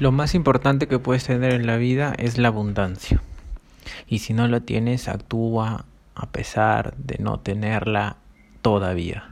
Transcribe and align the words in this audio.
Lo 0.00 0.12
más 0.12 0.36
importante 0.36 0.86
que 0.86 1.00
puedes 1.00 1.24
tener 1.24 1.52
en 1.52 1.66
la 1.66 1.76
vida 1.76 2.14
es 2.18 2.38
la 2.38 2.48
abundancia. 2.48 3.20
Y 4.06 4.20
si 4.20 4.32
no 4.32 4.46
la 4.46 4.60
tienes, 4.60 5.08
actúa 5.08 5.86
a 6.14 6.26
pesar 6.26 6.94
de 6.98 7.16
no 7.18 7.40
tenerla 7.40 8.14
todavía. 8.62 9.28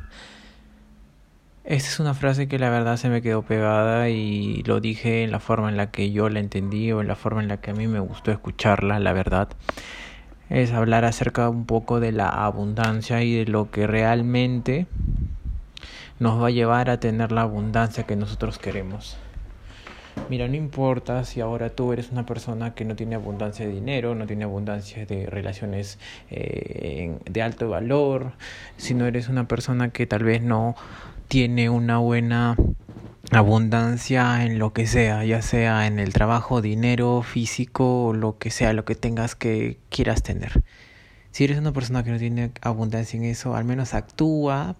Esta 1.62 1.88
es 1.88 2.00
una 2.00 2.14
frase 2.14 2.48
que 2.48 2.58
la 2.58 2.68
verdad 2.68 2.96
se 2.96 3.08
me 3.08 3.22
quedó 3.22 3.42
pegada 3.42 4.08
y 4.08 4.64
lo 4.64 4.80
dije 4.80 5.22
en 5.22 5.30
la 5.30 5.38
forma 5.38 5.68
en 5.68 5.76
la 5.76 5.92
que 5.92 6.10
yo 6.10 6.28
la 6.28 6.40
entendí 6.40 6.90
o 6.90 7.00
en 7.00 7.06
la 7.06 7.14
forma 7.14 7.42
en 7.42 7.48
la 7.48 7.58
que 7.58 7.70
a 7.70 7.74
mí 7.74 7.86
me 7.86 8.00
gustó 8.00 8.32
escucharla, 8.32 8.98
la 8.98 9.12
verdad. 9.12 9.48
Es 10.50 10.72
hablar 10.72 11.04
acerca 11.04 11.48
un 11.48 11.64
poco 11.64 12.00
de 12.00 12.10
la 12.10 12.28
abundancia 12.28 13.22
y 13.22 13.36
de 13.36 13.46
lo 13.46 13.70
que 13.70 13.86
realmente 13.86 14.88
nos 16.18 16.42
va 16.42 16.48
a 16.48 16.50
llevar 16.50 16.90
a 16.90 16.98
tener 16.98 17.30
la 17.30 17.42
abundancia 17.42 18.02
que 18.02 18.16
nosotros 18.16 18.58
queremos. 18.58 19.16
Mira, 20.28 20.48
no 20.48 20.56
importa 20.56 21.24
si 21.24 21.40
ahora 21.40 21.70
tú 21.70 21.92
eres 21.92 22.10
una 22.10 22.26
persona 22.26 22.74
que 22.74 22.84
no 22.84 22.96
tiene 22.96 23.14
abundancia 23.14 23.64
de 23.64 23.72
dinero, 23.72 24.16
no 24.16 24.26
tiene 24.26 24.42
abundancia 24.42 25.06
de 25.06 25.26
relaciones 25.26 26.00
eh, 26.30 27.16
de 27.24 27.42
alto 27.42 27.68
valor, 27.68 28.32
si 28.76 28.94
no 28.94 29.06
eres 29.06 29.28
una 29.28 29.46
persona 29.46 29.90
que 29.90 30.04
tal 30.06 30.24
vez 30.24 30.42
no 30.42 30.74
tiene 31.28 31.70
una 31.70 31.98
buena 31.98 32.56
abundancia 33.30 34.44
en 34.44 34.58
lo 34.58 34.72
que 34.72 34.88
sea, 34.88 35.24
ya 35.24 35.42
sea 35.42 35.86
en 35.86 36.00
el 36.00 36.12
trabajo, 36.12 36.60
dinero, 36.60 37.22
físico, 37.22 38.12
lo 38.12 38.36
que 38.38 38.50
sea, 38.50 38.72
lo 38.72 38.84
que 38.84 38.96
tengas 38.96 39.36
que 39.36 39.78
quieras 39.90 40.24
tener. 40.24 40.64
Si 41.30 41.44
eres 41.44 41.58
una 41.58 41.72
persona 41.72 42.02
que 42.02 42.10
no 42.10 42.18
tiene 42.18 42.50
abundancia 42.62 43.16
en 43.16 43.24
eso, 43.24 43.54
al 43.54 43.64
menos 43.64 43.94
actúa, 43.94 44.74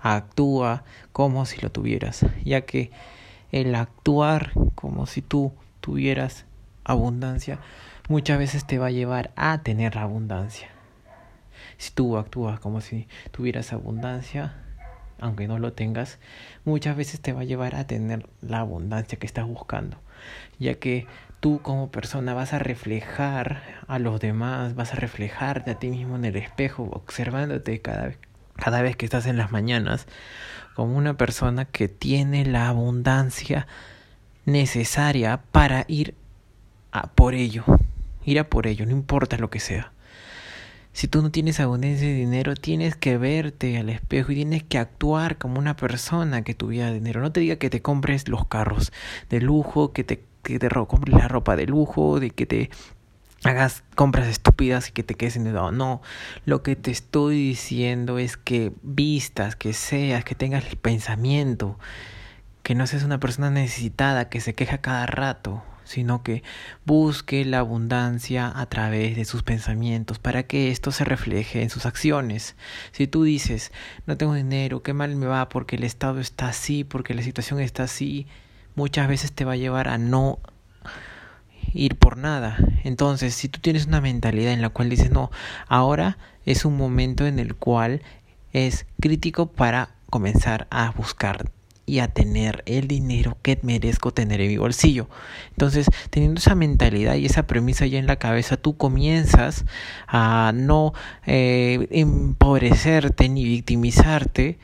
actúa 0.00 0.82
como 1.12 1.46
si 1.46 1.60
lo 1.60 1.70
tuvieras, 1.70 2.26
ya 2.44 2.62
que 2.62 2.90
el 3.54 3.76
actuar 3.76 4.50
como 4.74 5.06
si 5.06 5.22
tú 5.22 5.52
tuvieras 5.80 6.44
abundancia 6.82 7.60
muchas 8.08 8.36
veces 8.36 8.66
te 8.66 8.78
va 8.78 8.86
a 8.86 8.90
llevar 8.90 9.30
a 9.36 9.58
tener 9.58 9.96
abundancia. 9.96 10.70
Si 11.78 11.92
tú 11.92 12.16
actúas 12.16 12.58
como 12.58 12.80
si 12.80 13.06
tuvieras 13.30 13.72
abundancia, 13.72 14.54
aunque 15.20 15.46
no 15.46 15.60
lo 15.60 15.72
tengas, 15.72 16.18
muchas 16.64 16.96
veces 16.96 17.20
te 17.20 17.32
va 17.32 17.42
a 17.42 17.44
llevar 17.44 17.76
a 17.76 17.86
tener 17.86 18.28
la 18.40 18.58
abundancia 18.58 19.20
que 19.20 19.26
estás 19.26 19.46
buscando, 19.46 19.98
ya 20.58 20.74
que 20.74 21.06
tú 21.38 21.60
como 21.62 21.92
persona 21.92 22.34
vas 22.34 22.54
a 22.54 22.58
reflejar 22.58 23.62
a 23.86 24.00
los 24.00 24.18
demás, 24.18 24.74
vas 24.74 24.94
a 24.94 24.96
reflejarte 24.96 25.70
a 25.70 25.78
ti 25.78 25.90
mismo 25.90 26.16
en 26.16 26.24
el 26.24 26.34
espejo, 26.34 26.90
observándote 26.90 27.80
cada 27.80 28.08
vez, 28.08 28.18
cada 28.56 28.82
vez 28.82 28.96
que 28.96 29.04
estás 29.04 29.26
en 29.26 29.36
las 29.36 29.52
mañanas, 29.52 30.06
como 30.74 30.96
una 30.96 31.16
persona 31.16 31.64
que 31.64 31.88
tiene 31.88 32.44
la 32.44 32.68
abundancia 32.68 33.66
necesaria 34.44 35.40
para 35.52 35.84
ir 35.88 36.14
a 36.92 37.08
por 37.08 37.34
ello, 37.34 37.64
ir 38.24 38.38
a 38.38 38.48
por 38.48 38.66
ello, 38.66 38.86
no 38.86 38.92
importa 38.92 39.38
lo 39.38 39.50
que 39.50 39.60
sea. 39.60 39.92
Si 40.92 41.08
tú 41.08 41.22
no 41.22 41.32
tienes 41.32 41.58
abundancia 41.58 42.06
de 42.06 42.14
dinero, 42.14 42.54
tienes 42.54 42.94
que 42.94 43.18
verte 43.18 43.78
al 43.78 43.88
espejo 43.88 44.30
y 44.30 44.36
tienes 44.36 44.62
que 44.62 44.78
actuar 44.78 45.38
como 45.38 45.58
una 45.58 45.74
persona 45.74 46.42
que 46.42 46.54
tuviera 46.54 46.92
dinero. 46.92 47.20
No 47.20 47.32
te 47.32 47.40
diga 47.40 47.56
que 47.56 47.68
te 47.68 47.82
compres 47.82 48.28
los 48.28 48.46
carros 48.46 48.92
de 49.28 49.40
lujo, 49.40 49.92
que 49.92 50.04
te, 50.04 50.22
que 50.44 50.60
te 50.60 50.68
compres 50.68 51.16
la 51.16 51.26
ropa 51.26 51.56
de 51.56 51.66
lujo, 51.66 52.20
de 52.20 52.30
que 52.30 52.46
te 52.46 52.70
hagas 53.44 53.84
compras 53.94 54.26
estúpidas 54.28 54.88
y 54.88 54.92
que 54.92 55.02
te 55.02 55.14
quedes 55.14 55.36
endeudado. 55.36 55.72
No, 55.72 56.02
lo 56.46 56.62
que 56.62 56.76
te 56.76 56.90
estoy 56.90 57.36
diciendo 57.36 58.18
es 58.18 58.36
que 58.36 58.72
vistas, 58.82 59.56
que 59.56 59.72
seas, 59.72 60.24
que 60.24 60.34
tengas 60.34 60.66
el 60.66 60.76
pensamiento, 60.76 61.78
que 62.62 62.74
no 62.74 62.86
seas 62.86 63.04
una 63.04 63.20
persona 63.20 63.50
necesitada 63.50 64.28
que 64.28 64.40
se 64.40 64.54
queja 64.54 64.78
cada 64.78 65.06
rato, 65.06 65.62
sino 65.84 66.22
que 66.22 66.42
busque 66.86 67.44
la 67.44 67.58
abundancia 67.58 68.50
a 68.54 68.66
través 68.66 69.16
de 69.16 69.26
sus 69.26 69.42
pensamientos 69.42 70.18
para 70.18 70.44
que 70.44 70.70
esto 70.70 70.90
se 70.90 71.04
refleje 71.04 71.62
en 71.62 71.70
sus 71.70 71.84
acciones. 71.84 72.56
Si 72.92 73.06
tú 73.06 73.22
dices, 73.22 73.70
no 74.06 74.16
tengo 74.16 74.34
dinero, 74.34 74.82
qué 74.82 74.94
mal 74.94 75.14
me 75.16 75.26
va 75.26 75.48
porque 75.50 75.76
el 75.76 75.84
estado 75.84 76.20
está 76.20 76.48
así, 76.48 76.84
porque 76.84 77.14
la 77.14 77.22
situación 77.22 77.60
está 77.60 77.84
así, 77.84 78.26
muchas 78.74 79.08
veces 79.08 79.32
te 79.32 79.44
va 79.44 79.52
a 79.52 79.56
llevar 79.56 79.88
a 79.88 79.98
no 79.98 80.40
ir 81.74 81.96
por 81.96 82.16
nada. 82.16 82.56
Entonces, 82.84 83.34
si 83.34 83.48
tú 83.48 83.60
tienes 83.60 83.86
una 83.86 84.00
mentalidad 84.00 84.52
en 84.52 84.62
la 84.62 84.70
cual 84.70 84.88
dices, 84.88 85.10
no, 85.10 85.30
ahora 85.68 86.16
es 86.46 86.64
un 86.64 86.76
momento 86.76 87.26
en 87.26 87.38
el 87.38 87.54
cual 87.54 88.02
es 88.52 88.86
crítico 89.00 89.46
para 89.46 89.90
comenzar 90.08 90.66
a 90.70 90.90
buscar 90.92 91.50
y 91.86 91.98
a 91.98 92.08
tener 92.08 92.62
el 92.66 92.88
dinero 92.88 93.36
que 93.42 93.58
merezco 93.62 94.12
tener 94.12 94.40
en 94.40 94.48
mi 94.48 94.56
bolsillo. 94.56 95.08
Entonces, 95.50 95.86
teniendo 96.10 96.38
esa 96.38 96.54
mentalidad 96.54 97.16
y 97.16 97.26
esa 97.26 97.46
premisa 97.46 97.86
ya 97.86 97.98
en 97.98 98.06
la 98.06 98.16
cabeza, 98.16 98.56
tú 98.56 98.76
comienzas 98.76 99.64
a 100.06 100.52
no 100.54 100.94
eh, 101.26 101.88
empobrecerte 101.90 103.28
ni 103.28 103.44
victimizarte, 103.44 104.58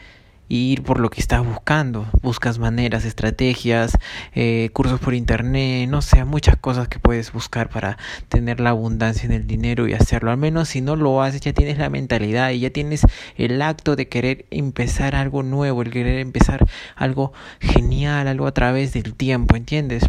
ir 0.50 0.83
por 0.83 0.99
lo 1.00 1.09
que 1.09 1.21
estás 1.21 1.47
buscando. 1.47 2.06
Buscas 2.22 2.59
maneras, 2.59 3.05
estrategias, 3.05 3.97
eh, 4.34 4.69
cursos 4.72 5.00
por 5.00 5.15
internet, 5.15 5.88
no 5.88 6.03
sé, 6.03 6.25
muchas 6.25 6.56
cosas 6.56 6.88
que 6.88 6.99
puedes 6.99 7.33
buscar 7.33 7.71
para 7.71 7.97
tener 8.28 8.61
la 8.61 8.71
abundancia 8.71 9.27
en 9.27 9.33
el 9.33 9.47
dinero 9.47 9.87
y 9.87 9.94
hacerlo. 9.94 10.31
Al 10.31 10.37
menos 10.37 10.69
si 10.69 10.81
no 10.81 10.97
lo 10.97 11.22
haces, 11.22 11.41
ya 11.41 11.53
tienes 11.53 11.78
la 11.78 11.88
mentalidad 11.88 12.50
y 12.50 12.61
ya 12.61 12.71
tienes 12.71 13.06
el 13.37 13.62
acto 13.62 13.97
de 13.97 14.09
querer 14.09 14.44
empezar 14.50 15.15
algo 15.15 15.43
nuevo, 15.43 15.83
el 15.83 15.91
querer 15.91 16.19
empezar 16.19 16.67
algo 16.97 17.32
genial, 17.61 18.27
algo 18.27 18.47
a 18.47 18.53
través 18.53 18.93
del 18.93 19.15
tiempo, 19.15 19.56
¿entiendes? 19.56 20.05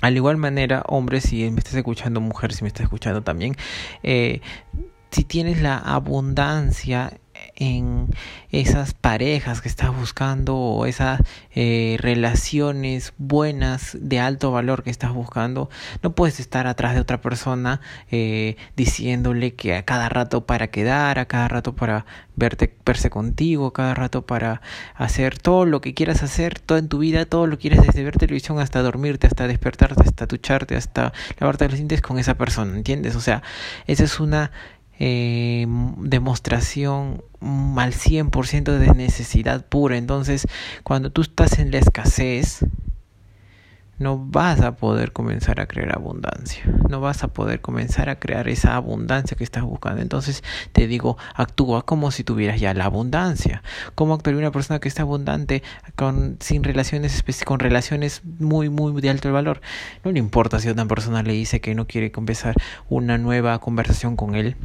Al 0.00 0.16
igual 0.16 0.38
manera, 0.38 0.82
hombres, 0.88 1.24
si 1.24 1.48
me 1.50 1.58
estás 1.58 1.74
escuchando, 1.74 2.20
mujer, 2.20 2.52
si 2.52 2.62
me 2.62 2.68
estás 2.68 2.84
escuchando 2.84 3.22
también, 3.22 3.56
eh, 4.02 4.40
si 5.10 5.24
tienes 5.24 5.60
la 5.60 5.78
abundancia 5.78 7.18
en 7.56 8.08
esas 8.50 8.94
parejas 8.94 9.60
que 9.60 9.68
estás 9.68 9.94
buscando 9.94 10.56
o 10.56 10.86
esas 10.86 11.22
eh, 11.54 11.96
relaciones 12.00 13.12
buenas 13.18 13.96
de 14.00 14.20
alto 14.20 14.50
valor 14.50 14.82
que 14.82 14.90
estás 14.90 15.12
buscando, 15.12 15.70
no 16.02 16.14
puedes 16.14 16.40
estar 16.40 16.66
atrás 16.66 16.94
de 16.94 17.00
otra 17.00 17.20
persona 17.20 17.80
eh, 18.10 18.56
diciéndole 18.76 19.54
que 19.54 19.74
a 19.74 19.84
cada 19.84 20.08
rato 20.08 20.46
para 20.46 20.68
quedar, 20.68 21.18
a 21.18 21.26
cada 21.26 21.48
rato 21.48 21.74
para 21.74 22.06
verte, 22.36 22.74
verse 22.84 23.10
contigo, 23.10 23.66
a 23.66 23.72
cada 23.72 23.94
rato 23.94 24.26
para 24.26 24.60
hacer 24.94 25.38
todo 25.38 25.64
lo 25.64 25.80
que 25.80 25.94
quieras 25.94 26.22
hacer, 26.22 26.58
todo 26.60 26.78
en 26.78 26.88
tu 26.88 26.98
vida, 26.98 27.24
todo 27.24 27.46
lo 27.46 27.58
quieres 27.58 27.82
desde 27.82 28.04
ver 28.04 28.16
televisión 28.16 28.60
hasta 28.60 28.82
dormirte, 28.82 29.26
hasta 29.26 29.48
despertarte, 29.48 30.02
hasta 30.02 30.26
tucharte, 30.26 30.76
hasta 30.76 31.12
lavarte 31.38 31.68
los 31.68 31.76
dientes 31.76 32.02
con 32.02 32.18
esa 32.18 32.34
persona, 32.34 32.76
¿entiendes? 32.76 33.16
O 33.16 33.20
sea, 33.20 33.42
esa 33.86 34.04
es 34.04 34.20
una 34.20 34.50
eh, 34.98 35.66
demostración 35.98 37.22
al 37.40 37.92
100% 37.92 38.78
de 38.78 38.94
necesidad 38.94 39.66
pura. 39.66 39.96
Entonces, 39.96 40.46
cuando 40.82 41.10
tú 41.10 41.22
estás 41.22 41.58
en 41.58 41.70
la 41.70 41.78
escasez, 41.78 42.64
no 43.98 44.18
vas 44.18 44.60
a 44.60 44.76
poder 44.76 45.12
comenzar 45.12 45.60
a 45.60 45.66
crear 45.66 45.94
abundancia. 45.94 46.64
No 46.90 47.00
vas 47.00 47.22
a 47.24 47.28
poder 47.28 47.60
comenzar 47.60 48.08
a 48.10 48.18
crear 48.18 48.48
esa 48.48 48.76
abundancia 48.76 49.36
que 49.36 49.44
estás 49.44 49.62
buscando. 49.62 50.02
Entonces 50.02 50.42
te 50.72 50.86
digo, 50.86 51.16
actúa 51.34 51.82
como 51.82 52.10
si 52.10 52.22
tuvieras 52.22 52.60
ya 52.60 52.74
la 52.74 52.84
abundancia. 52.84 53.62
¿Cómo 53.94 54.14
actuaría 54.14 54.40
una 54.40 54.50
persona 54.50 54.80
que 54.80 54.88
está 54.88 55.02
abundante 55.02 55.62
con 55.94 56.36
sin 56.40 56.62
relaciones 56.62 57.24
con 57.44 57.58
relaciones 57.58 58.22
muy 58.38 58.68
muy 58.68 59.00
de 59.00 59.10
alto 59.10 59.32
valor? 59.32 59.60
No 60.04 60.12
le 60.12 60.18
importa 60.18 60.60
si 60.60 60.68
una 60.68 60.86
persona 60.86 61.22
le 61.22 61.32
dice 61.32 61.60
que 61.60 61.74
no 61.74 61.86
quiere 61.86 62.12
comenzar 62.12 62.54
una 62.88 63.16
nueva 63.18 63.58
conversación 63.60 64.16
con 64.16 64.34
él 64.34 64.56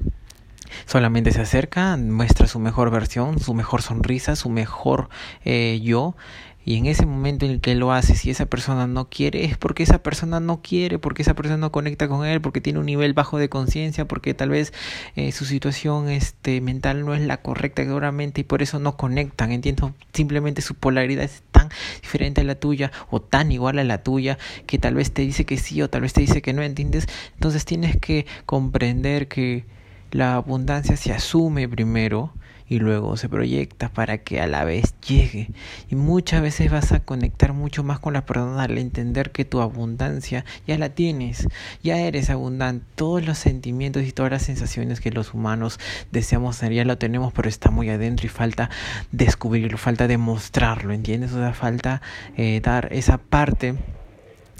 solamente 0.85 1.31
se 1.31 1.41
acerca, 1.41 1.97
muestra 1.97 2.47
su 2.47 2.59
mejor 2.59 2.91
versión, 2.91 3.39
su 3.39 3.53
mejor 3.53 3.81
sonrisa, 3.81 4.35
su 4.35 4.49
mejor 4.49 5.09
eh, 5.45 5.79
yo. 5.83 6.15
Y 6.63 6.75
en 6.75 6.85
ese 6.85 7.07
momento 7.07 7.45
en 7.45 7.53
el 7.53 7.61
que 7.61 7.73
lo 7.73 7.91
hace, 7.91 8.15
si 8.15 8.29
esa 8.29 8.45
persona 8.45 8.85
no 8.85 9.09
quiere, 9.09 9.45
es 9.45 9.57
porque 9.57 9.81
esa 9.81 10.03
persona 10.03 10.39
no 10.39 10.61
quiere, 10.61 10.99
porque 10.99 11.23
esa 11.23 11.33
persona 11.33 11.57
no 11.57 11.71
conecta 11.71 12.07
con 12.07 12.23
él, 12.23 12.39
porque 12.39 12.61
tiene 12.61 12.77
un 12.77 12.85
nivel 12.85 13.13
bajo 13.13 13.39
de 13.39 13.49
conciencia, 13.49 14.05
porque 14.05 14.35
tal 14.35 14.49
vez 14.49 14.71
eh, 15.15 15.31
su 15.31 15.45
situación 15.45 16.09
este, 16.09 16.61
mental 16.61 17.03
no 17.03 17.15
es 17.15 17.21
la 17.21 17.37
correcta 17.37 17.83
seguramente 17.83 18.41
y 18.41 18.43
por 18.43 18.61
eso 18.61 18.77
no 18.79 18.95
conectan. 18.95 19.51
Entiendo, 19.51 19.95
simplemente 20.13 20.61
su 20.61 20.75
polaridad 20.75 21.23
es 21.23 21.41
tan 21.51 21.69
diferente 22.01 22.41
a 22.41 22.43
la 22.43 22.55
tuya 22.55 22.91
o 23.09 23.21
tan 23.21 23.51
igual 23.51 23.79
a 23.79 23.83
la 23.83 24.03
tuya 24.03 24.37
que 24.67 24.77
tal 24.77 24.93
vez 24.93 25.11
te 25.11 25.23
dice 25.23 25.45
que 25.45 25.57
sí 25.57 25.81
o 25.81 25.89
tal 25.89 26.01
vez 26.01 26.13
te 26.13 26.21
dice 26.21 26.43
que 26.43 26.53
no, 26.53 26.61
¿entiendes? 26.61 27.07
Entonces 27.33 27.65
tienes 27.65 27.97
que 27.97 28.27
comprender 28.45 29.27
que 29.27 29.65
la 30.11 30.35
abundancia 30.35 30.97
se 30.97 31.13
asume 31.13 31.67
primero 31.67 32.33
y 32.71 32.79
luego 32.79 33.17
se 33.17 33.27
proyecta 33.27 33.89
para 33.89 34.19
que 34.19 34.39
a 34.39 34.47
la 34.47 34.63
vez 34.63 34.95
llegue. 35.05 35.49
Y 35.89 35.95
muchas 35.95 36.41
veces 36.41 36.71
vas 36.71 36.93
a 36.93 37.01
conectar 37.01 37.51
mucho 37.51 37.83
más 37.83 37.99
con 37.99 38.13
la 38.13 38.25
persona 38.25 38.63
al 38.63 38.77
entender 38.77 39.31
que 39.31 39.43
tu 39.43 39.59
abundancia 39.59 40.45
ya 40.65 40.77
la 40.77 40.87
tienes, 40.87 41.49
ya 41.83 41.97
eres 41.97 42.29
abundante. 42.29 42.85
Todos 42.95 43.25
los 43.25 43.37
sentimientos 43.37 44.03
y 44.03 44.13
todas 44.13 44.31
las 44.31 44.43
sensaciones 44.43 45.01
que 45.01 45.11
los 45.11 45.33
humanos 45.33 45.81
deseamos 46.13 46.59
tener 46.59 46.75
ya 46.75 46.85
lo 46.85 46.97
tenemos, 46.97 47.33
pero 47.33 47.49
está 47.49 47.71
muy 47.71 47.89
adentro 47.89 48.25
y 48.25 48.29
falta 48.29 48.69
descubrirlo, 49.11 49.77
falta 49.77 50.07
demostrarlo, 50.07 50.93
¿entiendes? 50.93 51.33
O 51.33 51.39
sea, 51.39 51.53
falta 51.53 52.01
eh, 52.37 52.61
dar 52.63 52.87
esa 52.93 53.17
parte 53.17 53.75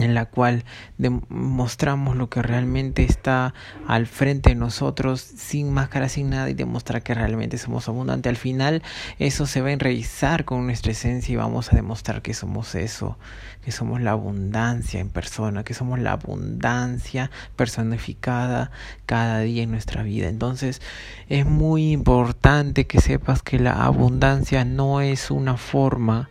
en 0.04 0.16
la 0.16 0.26
cual 0.26 0.64
demostramos 0.98 2.16
lo 2.16 2.30
que 2.30 2.42
realmente 2.42 3.04
está 3.04 3.54
al 3.88 4.08
frente 4.08 4.50
de 4.50 4.56
nosotros 4.56 5.22
sin 5.22 5.72
máscara, 5.72 6.10
sin 6.10 6.30
nada 6.30 6.50
y 6.50 6.54
demostrar 6.54 7.04
que 7.04 7.14
realmente 7.14 7.58
somos 7.58 7.88
abundantes. 7.88 8.30
Al 8.30 8.38
final 8.38 8.82
eso 9.20 9.46
se 9.46 9.62
va 9.62 9.70
a 9.70 9.74
enraizar 9.74 10.46
con 10.46 10.66
nuestra 10.66 10.92
esencia 10.92 11.34
y 11.34 11.36
vamos 11.36 11.72
a 11.72 11.76
demostrar 11.76 12.22
que 12.22 12.34
somos 12.34 12.76
eso, 12.76 13.18
que 13.64 13.72
somos 13.72 14.02
la 14.02 14.12
abundancia 14.12 15.00
en 15.00 15.10
persona, 15.10 15.64
que 15.64 15.74
somos 15.74 16.00
la 16.00 16.14
abundancia 16.14 17.30
personificada 17.56 18.72
cada 19.06 19.40
día 19.40 19.64
en 19.64 19.72
nuestra 19.72 20.04
vida. 20.04 20.28
Entonces 20.28 20.82
es 21.30 21.46
muy 21.46 21.92
importante 21.92 22.88
que 22.88 23.02
sepas 23.02 23.42
que 23.42 23.60
la 23.60 23.84
abundancia 23.84 24.66
no 24.66 25.02
es 25.02 25.32
una 25.32 25.58
forma 25.58 26.30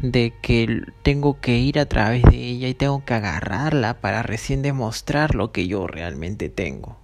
de 0.00 0.34
que 0.42 0.82
tengo 1.02 1.40
que 1.40 1.58
ir 1.58 1.78
a 1.78 1.86
través 1.86 2.22
de 2.24 2.36
ella 2.36 2.68
y 2.68 2.74
tengo 2.74 3.04
que 3.04 3.14
agarrarla 3.14 4.00
para 4.00 4.22
recién 4.22 4.62
demostrar 4.62 5.34
lo 5.34 5.52
que 5.52 5.66
yo 5.66 5.86
realmente 5.86 6.48
tengo. 6.48 6.98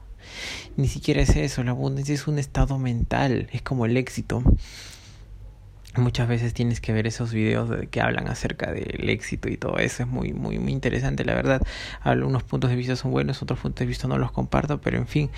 Ni 0.76 0.88
siquiera 0.88 1.22
es 1.22 1.36
eso, 1.36 1.62
la 1.62 1.72
abundancia 1.72 2.14
es 2.14 2.26
un 2.26 2.38
estado 2.38 2.78
mental, 2.78 3.48
es 3.52 3.62
como 3.62 3.86
el 3.86 3.96
éxito. 3.96 4.42
Muchas 5.96 6.28
veces 6.28 6.54
tienes 6.54 6.80
que 6.80 6.92
ver 6.92 7.08
esos 7.08 7.32
videos 7.32 7.68
de 7.68 7.88
que 7.88 8.00
hablan 8.00 8.28
acerca 8.28 8.72
del 8.72 9.08
éxito 9.08 9.48
y 9.48 9.56
todo 9.56 9.78
eso. 9.78 10.04
Es 10.04 10.08
muy, 10.08 10.32
muy, 10.32 10.60
muy 10.60 10.70
interesante, 10.70 11.24
la 11.24 11.34
verdad. 11.34 11.60
Algunos 12.00 12.44
puntos 12.44 12.70
de 12.70 12.76
vista 12.76 12.94
son 12.94 13.10
buenos, 13.10 13.42
otros 13.42 13.58
puntos 13.58 13.80
de 13.80 13.86
vista 13.86 14.06
no 14.06 14.16
los 14.16 14.30
comparto, 14.30 14.80
pero 14.80 14.98
en 14.98 15.08
fin, 15.08 15.30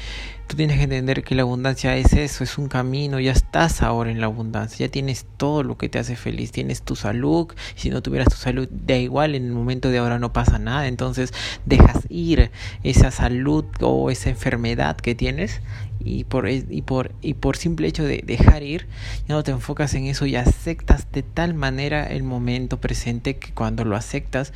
tú 0.49 0.57
tienes 0.57 0.77
que 0.77 0.83
entender 0.83 1.25
que 1.25 1.35
la 1.35 1.43
abundancia 1.43 1.97
es 1.97 2.13
eso, 2.13 2.45
es 2.45 2.59
un 2.59 2.69
camino. 2.69 3.19
Ya 3.19 3.33
estás 3.33 3.81
ahora 3.81 4.11
en 4.11 4.21
la 4.21 4.27
abundancia, 4.27 4.87
ya 4.87 4.93
tienes 4.93 5.25
todo 5.39 5.63
lo 5.63 5.79
que 5.79 5.89
te 5.89 5.99
hace 5.99 6.17
feliz. 6.17 6.53
Tienes 6.53 6.83
tu 6.83 6.97
salud, 6.97 7.49
si 7.75 7.89
no 7.89 8.03
tuvieras 8.03 8.29
tu 8.29 8.37
salud, 8.37 8.69
da 8.71 8.99
igual, 8.99 9.35
en 9.35 9.47
el 9.47 9.53
momento 9.53 9.89
de 9.89 9.99
ahora 9.99 10.19
no 10.19 10.35
pasa 10.35 10.59
nada. 10.59 10.87
Entonces 10.87 11.33
dejas 11.65 12.01
ir 12.11 12.51
esa 12.83 13.11
salud 13.11 13.65
o 13.81 14.11
esa 14.11 14.29
enfermedad 14.29 14.99
que 14.99 15.15
tienes 15.15 15.63
y 16.05 16.25
por, 16.25 16.49
y 16.49 16.83
por, 16.83 17.13
y 17.21 17.35
por 17.35 17.57
simple 17.57 17.89
hecho 17.89 18.05
de 18.05 18.23
dejar 18.27 18.63
ir, 18.63 18.87
ya 19.29 19.35
no 19.35 19.43
te 19.43 19.53
enfocas 19.53 19.95
en 19.95 20.07
eso 20.07 20.27
y 20.27 20.37
aceptas 20.43 21.11
de 21.13 21.23
tal 21.23 21.55
manera 21.55 22.07
el 22.07 22.23
momento 22.23 22.81
presente 22.81 23.37
que 23.37 23.53
cuando 23.53 23.85
lo 23.85 23.97
aceptas 23.97 24.53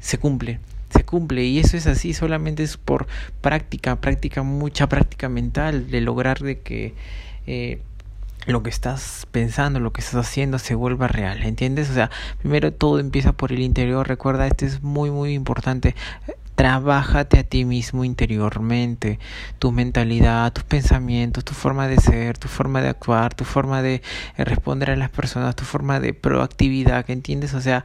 se 0.00 0.18
cumple 0.18 0.60
se 0.90 1.04
cumple 1.04 1.44
y 1.44 1.58
eso 1.58 1.76
es 1.76 1.86
así 1.86 2.14
solamente 2.14 2.62
es 2.62 2.76
por 2.76 3.06
práctica 3.40 3.96
práctica 3.96 4.42
mucha 4.42 4.88
práctica 4.88 5.28
mental 5.28 5.90
de 5.90 6.00
lograr 6.00 6.38
de 6.38 6.60
que 6.60 6.94
eh, 7.46 7.80
lo 8.46 8.62
que 8.62 8.70
estás 8.70 9.26
pensando, 9.30 9.80
lo 9.80 9.92
que 9.92 10.00
estás 10.00 10.26
haciendo 10.26 10.58
se 10.58 10.74
vuelva 10.74 11.08
real, 11.08 11.42
¿entiendes? 11.42 11.90
O 11.90 11.94
sea, 11.94 12.10
primero 12.40 12.72
todo 12.72 12.98
empieza 12.98 13.32
por 13.32 13.52
el 13.52 13.60
interior, 13.60 14.06
recuerda, 14.06 14.46
esto 14.46 14.66
es 14.66 14.82
muy, 14.82 15.10
muy 15.10 15.32
importante. 15.32 15.94
Trabájate 16.54 17.40
a 17.40 17.42
ti 17.44 17.64
mismo 17.64 18.04
interiormente, 18.04 19.18
tu 19.58 19.72
mentalidad, 19.72 20.52
tus 20.52 20.64
pensamientos, 20.64 21.44
tu 21.44 21.52
forma 21.52 21.88
de 21.88 21.96
ser, 21.96 22.38
tu 22.38 22.48
forma 22.48 22.80
de 22.80 22.88
actuar, 22.88 23.34
tu 23.34 23.44
forma 23.44 23.82
de 23.82 24.02
eh, 24.36 24.44
responder 24.44 24.90
a 24.90 24.96
las 24.96 25.10
personas, 25.10 25.56
tu 25.56 25.64
forma 25.64 25.98
de 25.98 26.14
proactividad, 26.14 27.10
¿entiendes? 27.10 27.54
O 27.54 27.60
sea, 27.60 27.84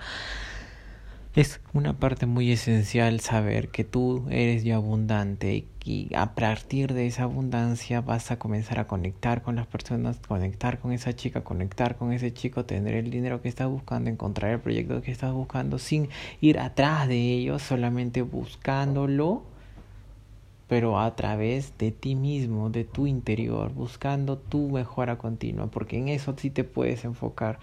es 1.40 1.62
una 1.72 1.94
parte 1.94 2.26
muy 2.26 2.52
esencial 2.52 3.22
saber 3.22 3.70
que 3.70 3.86
tú 3.86 4.26
eres 4.30 4.66
ya 4.66 4.76
abundante 4.76 5.66
y 5.86 6.14
a 6.14 6.36
partir 6.36 6.94
de 6.94 7.08
esa 7.08 7.24
abundancia 7.24 8.02
vas 8.02 8.30
a 8.32 8.38
comenzar 8.38 8.78
a 8.78 8.88
conectar 8.88 9.42
con 9.42 9.56
las 9.56 9.66
personas, 9.66 10.20
conectar 10.28 10.80
con 10.80 10.92
esa 10.92 11.16
chica, 11.16 11.42
conectar 11.46 11.96
con 11.96 12.12
ese 12.12 12.34
chico, 12.34 12.66
tener 12.66 12.96
el 12.96 13.10
dinero 13.10 13.42
que 13.42 13.48
estás 13.48 13.70
buscando, 13.70 14.10
encontrar 14.10 14.52
el 14.52 14.60
proyecto 14.60 15.02
que 15.02 15.12
estás 15.12 15.32
buscando 15.32 15.80
sin 15.80 16.10
ir 16.42 16.60
atrás 16.60 17.08
de 17.08 17.16
ellos, 17.16 17.62
solamente 17.62 18.22
buscándolo, 18.22 19.44
pero 20.68 21.00
a 21.00 21.16
través 21.16 21.78
de 21.78 21.92
ti 21.92 22.16
mismo, 22.16 22.70
de 22.70 22.84
tu 22.84 23.08
interior, 23.08 23.74
buscando 23.74 24.38
tu 24.38 24.70
mejora 24.72 25.18
continua, 25.18 25.68
porque 25.68 25.98
en 25.98 26.10
eso 26.10 26.36
sí 26.38 26.50
te 26.50 26.66
puedes 26.66 27.06
enfocar 27.06 27.60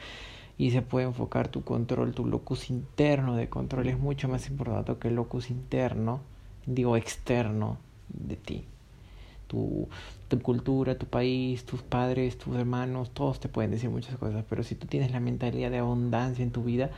y 0.58 0.70
se 0.70 0.82
puede 0.82 1.06
enfocar 1.06 1.48
tu 1.48 1.62
control, 1.62 2.14
tu 2.14 2.26
locus 2.26 2.70
interno 2.70 3.36
de 3.36 3.48
control 3.48 3.88
es 3.88 3.98
mucho 3.98 4.28
más 4.28 4.48
importante 4.48 4.96
que 4.98 5.08
el 5.08 5.14
locus 5.14 5.50
interno, 5.50 6.20
digo 6.64 6.96
externo 6.96 7.78
de 8.08 8.36
ti. 8.36 8.64
Tu, 9.48 9.88
tu 10.28 10.40
cultura, 10.40 10.98
tu 10.98 11.06
país, 11.06 11.64
tus 11.64 11.82
padres, 11.82 12.38
tus 12.38 12.56
hermanos, 12.56 13.10
todos 13.10 13.38
te 13.38 13.48
pueden 13.48 13.70
decir 13.70 13.90
muchas 13.90 14.16
cosas, 14.16 14.44
pero 14.48 14.62
si 14.64 14.74
tú 14.74 14.86
tienes 14.86 15.12
la 15.12 15.20
mentalidad 15.20 15.70
de 15.70 15.78
abundancia 15.78 16.42
en 16.42 16.50
tu 16.50 16.64
vida, 16.64 16.90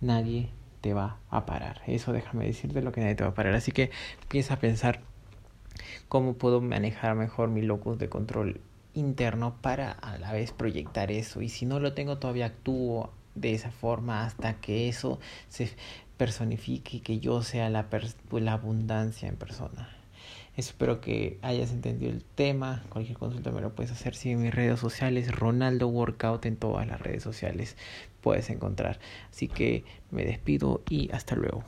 nadie 0.00 0.50
te 0.80 0.92
va 0.92 1.18
a 1.30 1.46
parar. 1.46 1.80
Eso 1.86 2.12
déjame 2.12 2.44
decirte 2.44 2.82
lo 2.82 2.92
que 2.92 3.00
nadie 3.00 3.14
te 3.14 3.24
va 3.24 3.30
a 3.30 3.34
parar. 3.34 3.54
Así 3.54 3.72
que 3.72 3.90
empieza 4.22 4.54
a 4.54 4.58
pensar 4.58 5.00
cómo 6.08 6.34
puedo 6.34 6.60
manejar 6.60 7.14
mejor 7.14 7.48
mi 7.48 7.62
locus 7.62 7.98
de 7.98 8.10
control 8.10 8.60
interno 8.94 9.56
para 9.60 9.92
a 9.92 10.18
la 10.18 10.32
vez 10.32 10.52
proyectar 10.52 11.10
eso. 11.10 11.42
Y 11.42 11.48
si 11.48 11.66
no 11.66 11.80
lo 11.80 11.92
tengo, 11.92 12.18
todavía 12.18 12.46
actúo 12.46 13.12
de 13.34 13.54
esa 13.54 13.70
forma 13.70 14.24
hasta 14.24 14.60
que 14.60 14.88
eso 14.88 15.18
se 15.48 15.70
personifique 16.16 16.98
y 16.98 17.00
que 17.00 17.18
yo 17.18 17.42
sea 17.42 17.68
la, 17.70 17.86
la 18.30 18.52
abundancia 18.52 19.28
en 19.28 19.36
persona. 19.36 19.88
Espero 20.56 21.00
que 21.00 21.38
hayas 21.42 21.72
entendido 21.72 22.12
el 22.12 22.22
tema. 22.22 22.84
Cualquier 22.88 23.18
consulta 23.18 23.50
me 23.50 23.60
lo 23.60 23.74
puedes 23.74 23.90
hacer. 23.90 24.14
Sigue 24.14 24.34
en 24.34 24.42
mis 24.42 24.54
redes 24.54 24.78
sociales. 24.78 25.32
Ronaldo 25.32 25.88
Workout 25.88 26.46
en 26.46 26.56
todas 26.56 26.86
las 26.86 27.00
redes 27.00 27.24
sociales 27.24 27.76
puedes 28.20 28.48
encontrar. 28.50 29.00
Así 29.30 29.48
que 29.48 29.84
me 30.12 30.24
despido 30.24 30.82
y 30.88 31.10
hasta 31.12 31.34
luego. 31.34 31.64